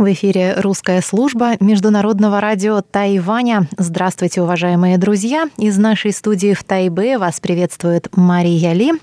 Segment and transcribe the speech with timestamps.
[0.00, 3.68] В эфире русская служба Международного радио Тайваня.
[3.76, 5.50] Здравствуйте, уважаемые друзья!
[5.58, 8.94] Из нашей студии в Тайбе вас приветствует Мария Ли.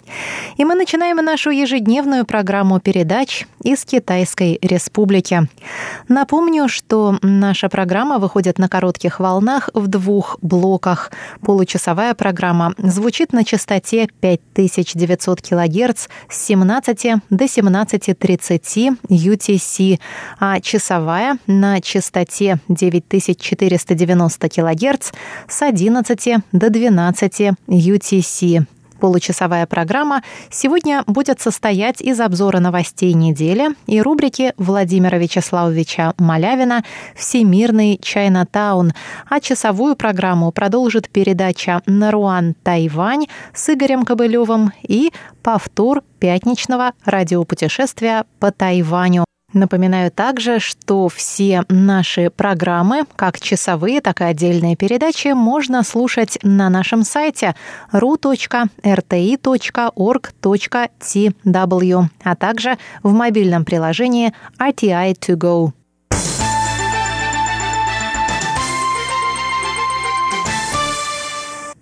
[0.57, 5.47] И мы начинаем нашу ежедневную программу передач из Китайской Республики.
[6.07, 11.11] Напомню, что наша программа выходит на коротких волнах в двух блоках.
[11.41, 19.99] Получасовая программа звучит на частоте 5900 кГц с 17 до 17.30 UTC,
[20.39, 25.11] а часовая часовая на частоте 9490 кГц
[25.45, 28.65] с 11 до 12 UTC.
[29.01, 36.85] Получасовая программа сегодня будет состоять из обзора новостей недели и рубрики Владимира Вячеславовича Малявина
[37.17, 38.93] «Всемирный Чайнатаун»,
[39.29, 45.11] а часовую программу продолжит передача «Наруан Тайвань» с Игорем Кобылевым и
[45.43, 49.26] повтор пятничного радиопутешествия по Тайваню.
[49.53, 56.69] Напоминаю также, что все наши программы, как часовые, так и отдельные передачи, можно слушать на
[56.69, 57.55] нашем сайте
[57.93, 58.85] ru.rti.org.tw,
[62.23, 65.71] а также в мобильном приложении RTI To Go.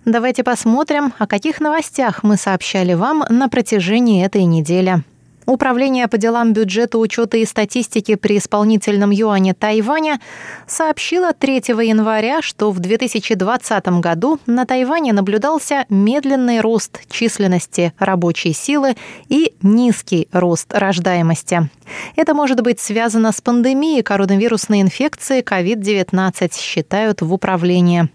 [0.04, 5.02] Давайте посмотрим, о каких новостях мы сообщали вам на протяжении этой недели.
[5.46, 10.20] Управление по делам бюджета, учета и статистики при исполнительном юане Тайваня
[10.66, 18.96] сообщило 3 января, что в 2020 году на Тайване наблюдался медленный рост численности рабочей силы
[19.28, 21.70] и низкий рост рождаемости.
[22.14, 28.08] Это может быть связано с пандемией коронавирусной инфекции COVID-19, считают в управлении.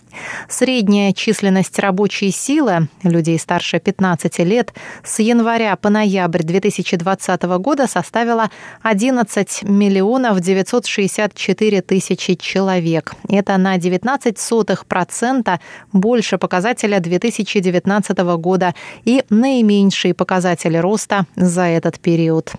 [0.50, 8.50] Средняя численность рабочей силы людей старше 15 лет с января по ноябрь 2020 года составила
[8.82, 13.14] 11 миллионов 964 тысячи человек.
[13.30, 15.60] Это на 19 сотых процента
[15.94, 22.54] больше показателя 2019 года и наименьший показатель роста за этот период.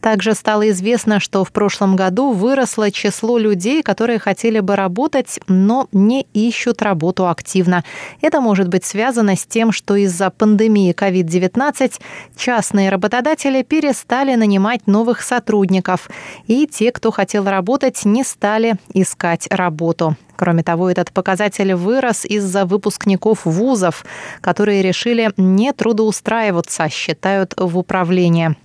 [0.00, 5.88] Также стало известно, что в прошлом году выросло число людей, которые хотели бы работать, но
[5.92, 7.84] не ищут работу активно.
[8.20, 12.00] Это может быть связано с тем, что из-за пандемии COVID-19
[12.36, 16.10] частные работодатели перестали нанимать новых сотрудников,
[16.46, 20.16] и те, кто хотел работать, не стали искать работу.
[20.40, 24.06] Кроме того, этот показатель вырос из-за выпускников вузов,
[24.40, 28.56] которые решили не трудоустраиваться, считают в управлении.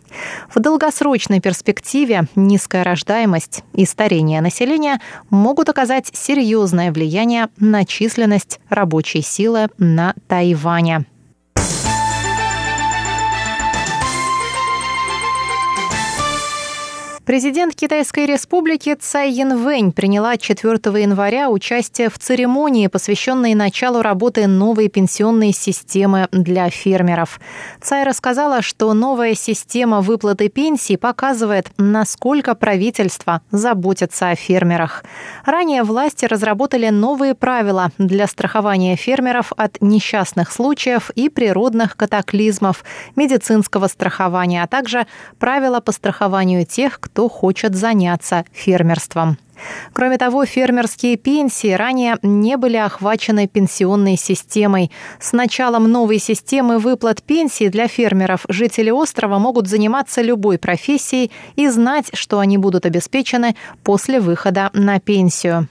[0.53, 4.99] В долгосрочной перспективе низкая рождаемость и старение населения
[5.29, 11.05] могут оказать серьезное влияние на численность рабочей силы на Тайване.
[17.25, 24.89] Президент Китайской республики Цай Янвэнь приняла 4 января участие в церемонии, посвященной началу работы новой
[24.89, 27.39] пенсионной системы для фермеров.
[27.81, 35.03] Цай рассказала, что новая система выплаты пенсий показывает, насколько правительство заботится о фермерах.
[35.45, 42.83] Ранее власти разработали новые правила для страхования фермеров от несчастных случаев и природных катаклизмов,
[43.15, 45.07] медицинского страхования, а также
[45.39, 49.37] правила по страхованию тех, кто кто хочет заняться фермерством.
[49.93, 54.91] Кроме того, фермерские пенсии ранее не были охвачены пенсионной системой.
[55.17, 61.69] С началом новой системы выплат пенсий для фермеров жители острова могут заниматься любой профессией и
[61.69, 65.69] знать, что они будут обеспечены после выхода на пенсию.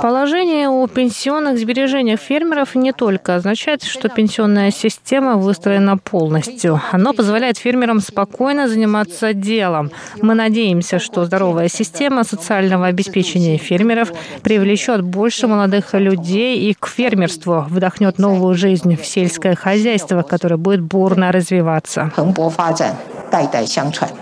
[0.00, 6.80] Положение о пенсионных сбережениях фермеров не только означает, что пенсионная система выстроена полностью.
[6.90, 9.90] Оно позволяет фермерам спокойно заниматься делом.
[10.20, 14.12] Мы надеемся, что здоровая система социального обеспечения фермеров
[14.42, 20.80] привлечет больше молодых людей и к фермерству, вдохнет новую жизнь в сельское хозяйство, которое будет
[20.80, 22.10] бурно развиваться.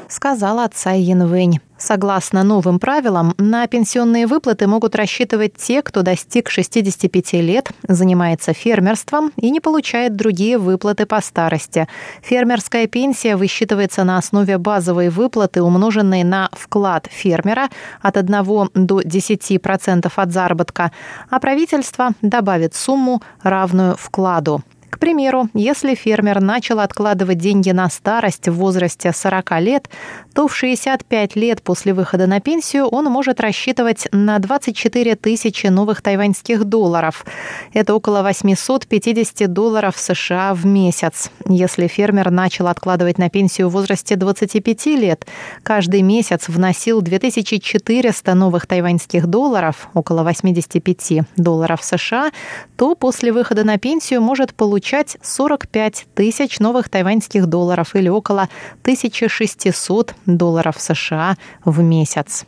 [0.08, 1.60] Сказала Цай Янвэнь.
[1.80, 9.32] Согласно новым правилам, на пенсионные выплаты могут рассчитывать те, кто достиг 65 лет, занимается фермерством
[9.36, 11.88] и не получает другие выплаты по старости.
[12.20, 17.70] Фермерская пенсия высчитывается на основе базовой выплаты, умноженной на вклад фермера
[18.02, 20.92] от 1 до 10% от заработка,
[21.30, 24.62] а правительство добавит сумму, равную вкладу.
[24.90, 29.88] К примеру, если фермер начал откладывать деньги на старость в возрасте 40 лет,
[30.34, 36.02] то в 65 лет после выхода на пенсию он может рассчитывать на 24 тысячи новых
[36.02, 37.24] тайваньских долларов.
[37.72, 41.30] Это около 850 долларов США в месяц.
[41.46, 45.26] Если фермер начал откладывать на пенсию в возрасте 25 лет,
[45.62, 52.30] каждый месяц вносил 2400 новых тайваньских долларов, около 85 долларов США,
[52.76, 58.48] то после выхода на пенсию может получать 45 тысяч новых тайваньских долларов или около
[58.80, 61.36] 1600 долларов США
[61.66, 62.46] в месяц.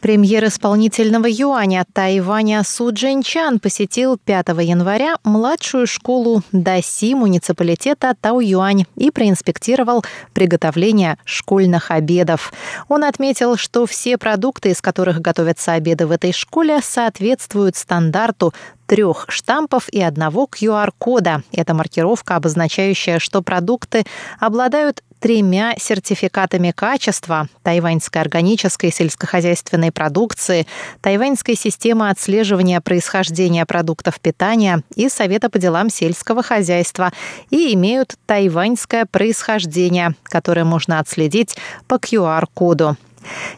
[0.00, 9.10] Премьер исполнительного юаня Тайваня Су Джинчан посетил 5 января младшую школу Даси муниципалитета Тау-Юань и
[9.10, 10.02] проинспектировал
[10.32, 12.50] приготовление школьных обедов.
[12.88, 18.54] Он отметил, что все продукты, из которых готовятся обеды в этой школе, соответствуют стандарту
[18.90, 21.44] трех штампов и одного QR-кода.
[21.52, 24.02] Это маркировка, обозначающая, что продукты
[24.40, 30.66] обладают тремя сертификатами качества тайваньской органической сельскохозяйственной продукции,
[31.02, 37.12] тайваньской системы отслеживания происхождения продуктов питания и Совета по делам сельского хозяйства
[37.50, 41.56] и имеют тайваньское происхождение, которое можно отследить
[41.86, 42.96] по QR-коду.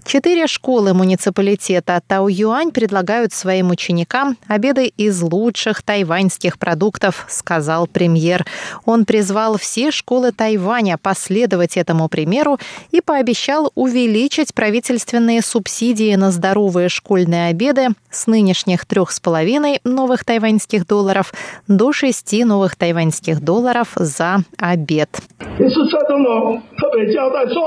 [0.05, 8.45] Четыре школы муниципалитета Тау-Юань предлагают своим ученикам обеды из лучших тайваньских продуктов, сказал премьер.
[8.85, 12.59] Он призвал все школы Тайваня последовать этому примеру
[12.91, 20.25] и пообещал увеличить правительственные субсидии на здоровые школьные обеды с нынешних трех с половиной новых
[20.25, 21.33] тайваньских долларов
[21.69, 25.09] до шести новых тайваньских долларов за обед.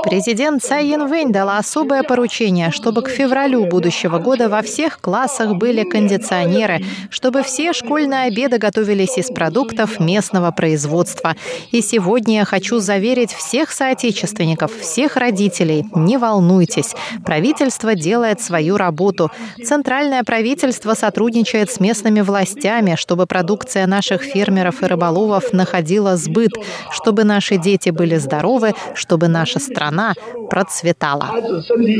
[0.04, 5.84] Президент Цай Янвэнь дала особое поручение, чтобы к февралю будущего года во всех классах были
[5.84, 6.80] кондиционеры,
[7.10, 11.36] чтобы все школьные обеды готовились из продуктов местного производства.
[11.70, 16.92] И сегодня я хочу заверить всех соотечественников, всех родителей, не волнуйтесь,
[17.24, 19.30] правительство делает свою работу.
[19.64, 26.50] Центральное правительство сотрудничает с местными властями, чтобы продукция наших фермеров и рыболовов находила сбыт,
[26.90, 30.14] чтобы наши дети были здоровы, чтобы наша страна
[30.50, 31.30] процветала.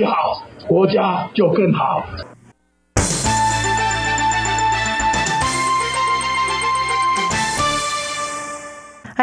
[0.06, 2.04] 好，国家就更好。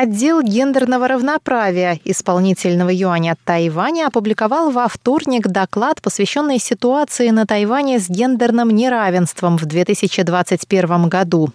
[0.00, 8.08] Отдел гендерного равноправия исполнительного юаня Тайваня опубликовал во вторник доклад, посвященный ситуации на Тайване с
[8.08, 11.50] гендерным неравенством в 2021 году.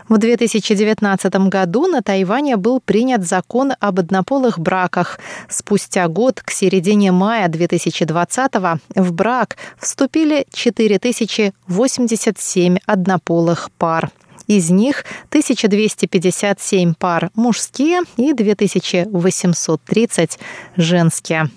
[0.09, 5.19] В 2019 году на Тайване был принят закон об однополых браках,
[5.49, 8.51] Спустя год, к середине мая 2020
[8.95, 14.11] в брак вступили 4087 однополых пар.
[14.47, 20.39] Из них 1257 пар мужские и 2830
[20.77, 21.49] женские.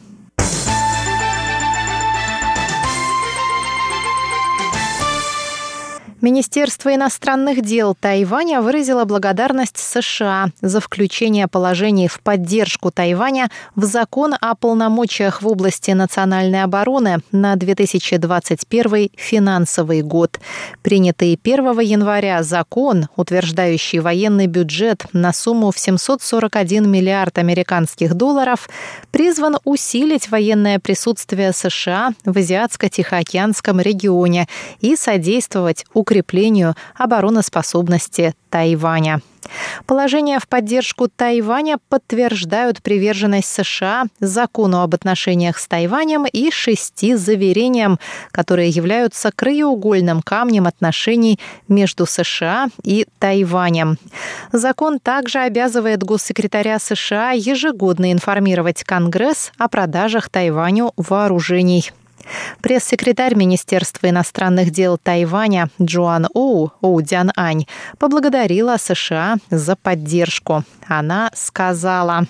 [6.22, 14.34] Министерство иностранных дел Тайваня выразило благодарность США за включение положений в поддержку Тайваня в закон
[14.38, 20.38] о полномочиях в области национальной обороны на 2021 финансовый год.
[20.82, 28.68] Принятый 1 января закон, утверждающий военный бюджет на сумму в 741 миллиард американских долларов,
[29.10, 34.48] призван усилить военное присутствие США в Азиатско-Тихоокеанском регионе
[34.82, 39.20] и содействовать укреплению укреплению обороноспособности Тайваня.
[39.86, 47.98] Положения в поддержку Тайваня подтверждают приверженность США закону об отношениях с Тайванем и шести заверениям,
[48.32, 51.38] которые являются краеугольным камнем отношений
[51.68, 53.96] между США и Тайванем.
[54.52, 61.90] Закон также обязывает госсекретаря США ежегодно информировать Конгресс о продажах Тайваню вооружений.
[62.62, 67.66] Пресс-секретарь Министерства иностранных дел Тайваня Джоан Оу, Оу Дян Ань,
[67.98, 70.64] поблагодарила США за поддержку.
[70.86, 72.26] Она сказала,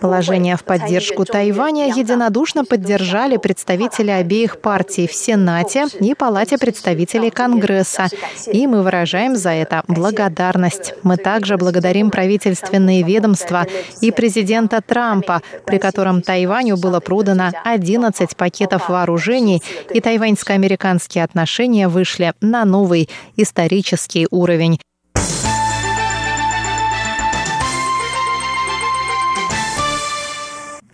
[0.00, 8.08] Положение в поддержку Тайваня единодушно поддержали представители обеих партий в Сенате и Палате представителей Конгресса.
[8.46, 10.94] И мы выражаем за это благодарность.
[11.02, 13.66] Мы также благодарим правительственные ведомства
[14.00, 22.34] и президента Трампа, при котором Тайваню было продано 11 пакетов вооружений, и тайваньско-американские отношения вышли
[22.40, 24.78] на новый исторический уровень.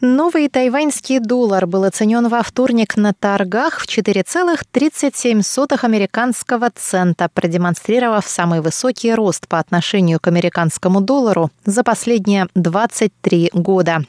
[0.05, 8.63] Новый тайваньский доллар был оценен во вторник на торгах в 4,37 американского цента, продемонстрировав самый
[8.63, 14.05] высокий рост по отношению к американскому доллару за последние 23 года.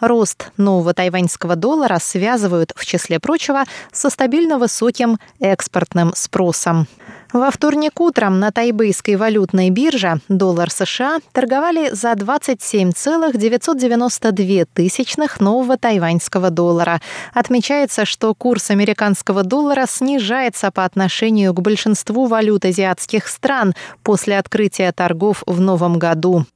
[0.00, 6.86] Рост нового тайваньского доллара связывают, в числе прочего, со стабильно высоким экспортным спросом.
[7.32, 16.48] Во вторник утром на тайбэйской валютной бирже доллар США торговали за 27,992 тысячных нового тайваньского
[16.48, 17.02] доллара.
[17.34, 24.90] Отмечается, что курс американского доллара снижается по отношению к большинству валют азиатских стран после открытия
[24.92, 26.46] торгов в новом году.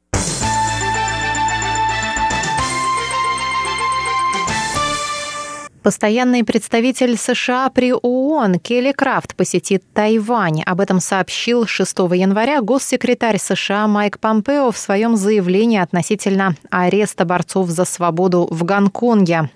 [5.82, 10.62] Постоянный представитель США при ООН Келли Крафт посетит Тайвань.
[10.62, 17.68] Об этом сообщил 6 января госсекретарь США Майк Помпео в своем заявлении относительно ареста борцов
[17.68, 19.50] за свободу в Гонконге.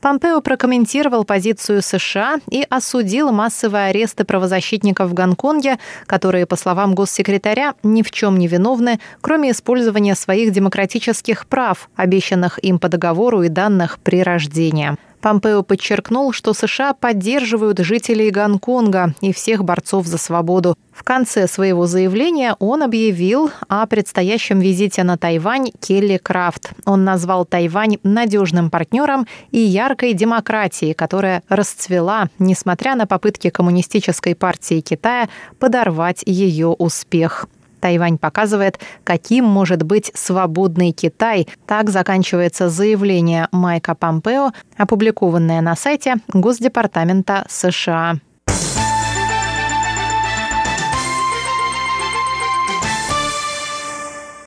[0.00, 7.74] Помпео прокомментировал позицию США и осудил массовые аресты правозащитников в Гонконге, которые, по словам госсекретаря,
[7.82, 13.48] ни в чем не виновны, кроме использования своих демократических прав, обещанных им по договору и
[13.48, 14.96] данных при рождении.
[15.22, 20.76] Помпео подчеркнул, что США поддерживают жителей Гонконга и всех борцов за свободу.
[20.92, 26.72] В конце своего заявления он объявил о предстоящем визите на Тайвань Келли Крафт.
[26.84, 34.80] Он назвал Тайвань надежным партнером и яркой демократией, которая расцвела, несмотря на попытки Коммунистической партии
[34.80, 35.28] Китая
[35.60, 37.46] подорвать ее успех.
[37.82, 41.48] Тайвань показывает, каким может быть свободный Китай.
[41.66, 48.20] Так заканчивается заявление Майка Помпео, опубликованное на сайте Госдепартамента США.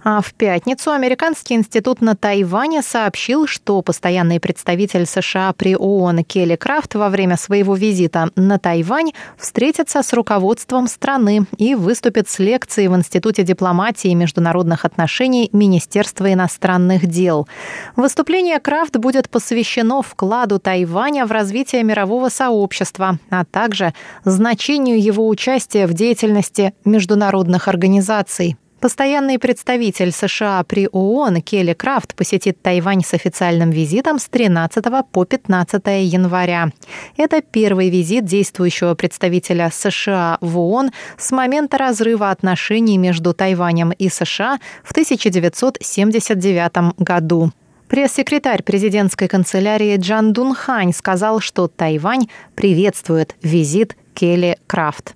[0.07, 6.55] А в пятницу Американский институт на Тайване сообщил, что постоянный представитель США при ООН Келли
[6.55, 12.88] Крафт во время своего визита на Тайвань встретится с руководством страны и выступит с лекцией
[12.88, 17.47] в Институте дипломатии и международных отношений Министерства иностранных дел.
[17.95, 25.88] Выступление Крафт будет посвящено вкладу Тайваня в развитие мирового сообщества, а также значению его участия
[25.88, 28.55] в деятельности международных организаций.
[28.86, 35.25] Постоянный представитель США при ООН Келли Крафт посетит Тайвань с официальным визитом с 13 по
[35.25, 36.70] 15 января.
[37.18, 44.08] Это первый визит действующего представителя США в ООН с момента разрыва отношений между Тайванем и
[44.08, 47.51] США в 1979 году.
[47.88, 55.15] Пресс-секретарь президентской канцелярии Джан Дунхань сказал, что Тайвань приветствует визит Келли Крафт.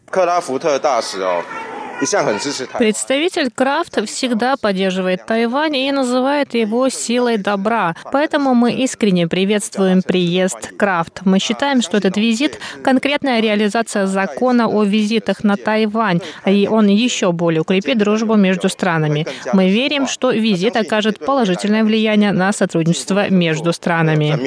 [2.77, 7.95] Представитель Крафт всегда поддерживает Тайвань и называет его силой добра.
[8.11, 11.21] Поэтому мы искренне приветствуем приезд Крафт.
[11.25, 17.31] Мы считаем, что этот визит— конкретная реализация закона о визитах на Тайвань, и он еще
[17.31, 19.27] более укрепит дружбу между странами.
[19.53, 24.37] Мы верим, что визит окажет положительное влияние на сотрудничество между странами.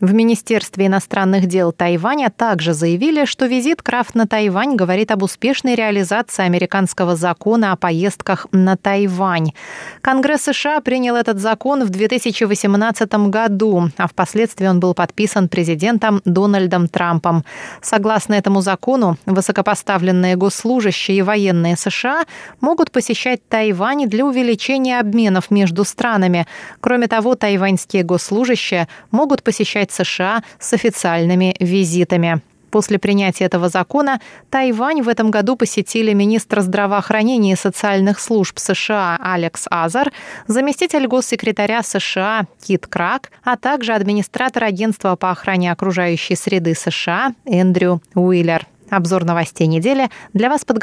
[0.00, 5.76] В Министерстве иностранных дел Тайваня также заявили, что визит Крафт на Тайвань говорит об успешной
[5.76, 9.52] реализации американского закона о поездках на Тайвань.
[10.00, 16.88] Конгресс США принял этот закон в 2018 году, а впоследствии он был подписан президентом Дональдом
[16.88, 17.44] Трампом.
[17.80, 22.24] Согласно этому закону, высокопоставленные госслужащие и военные США
[22.60, 26.48] могут посещать Тайвань для увеличения обменов между странами.
[26.80, 32.40] Кроме того, тайваньские госслужащие могут посещать приезжать в США с официальными визитами.
[32.70, 34.18] После принятия этого закона
[34.50, 40.10] Тайвань в этом году посетили министр здравоохранения и социальных служб США Алекс Азар,
[40.48, 48.00] заместитель госсекретаря США Кит Крак, а также администратор агентства по охране окружающей среды США Эндрю
[48.16, 48.66] Уиллер.
[48.90, 50.82] Обзор новостей недели для вас подготовил